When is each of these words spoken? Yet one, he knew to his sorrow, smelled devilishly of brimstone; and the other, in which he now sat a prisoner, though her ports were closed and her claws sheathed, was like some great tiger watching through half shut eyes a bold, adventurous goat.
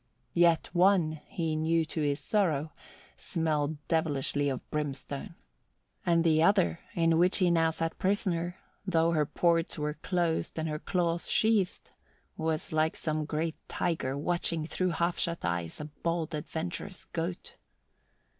Yet 0.33 0.67
one, 0.73 1.21
he 1.27 1.55
knew 1.55 1.85
to 1.85 2.01
his 2.01 2.19
sorrow, 2.19 2.73
smelled 3.17 3.77
devilishly 3.87 4.49
of 4.49 4.67
brimstone; 4.71 5.35
and 6.03 6.23
the 6.23 6.41
other, 6.41 6.79
in 6.95 7.19
which 7.19 7.37
he 7.37 7.51
now 7.51 7.69
sat 7.69 7.91
a 7.91 7.95
prisoner, 7.97 8.57
though 8.83 9.11
her 9.11 9.27
ports 9.27 9.77
were 9.77 9.93
closed 9.93 10.57
and 10.57 10.67
her 10.67 10.79
claws 10.79 11.29
sheathed, 11.29 11.91
was 12.35 12.71
like 12.71 12.95
some 12.95 13.25
great 13.25 13.57
tiger 13.67 14.17
watching 14.17 14.65
through 14.65 14.89
half 14.89 15.19
shut 15.19 15.45
eyes 15.45 15.79
a 15.79 15.85
bold, 15.85 16.33
adventurous 16.33 17.05
goat. 17.05 17.57